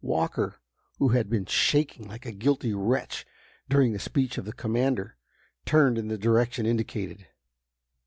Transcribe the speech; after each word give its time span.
Walker, 0.03 0.55
who 0.97 1.09
had 1.09 1.29
been 1.29 1.45
shaking 1.45 2.07
like 2.07 2.25
a 2.25 2.31
guilty 2.31 2.73
wretch 2.73 3.23
during 3.69 3.93
the 3.93 3.99
speech 3.99 4.39
of 4.39 4.45
the 4.45 4.51
commander, 4.51 5.15
turned 5.63 5.95
in 5.99 6.07
the 6.07 6.17
direction 6.17 6.65
indicated. 6.65 7.27